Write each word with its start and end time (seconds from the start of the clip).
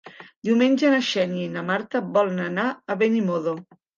Diumenge 0.47 0.89
na 0.93 1.01
Xènia 1.09 1.43
i 1.49 1.51
na 1.59 1.63
Marta 1.69 2.03
volen 2.17 2.41
anar 2.47 2.65
a 2.95 2.99
Benimodo. 3.05 3.57